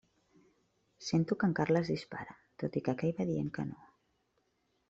Sento 1.07 1.37
que 1.39 1.45
en 1.49 1.53
Carles 1.59 1.91
dispara, 1.93 2.35
tot 2.63 2.81
i 2.81 2.85
que 2.89 2.97
aquell 2.97 3.15
va 3.21 3.29
dient 3.33 3.55
que 3.59 3.71
no. 3.73 3.81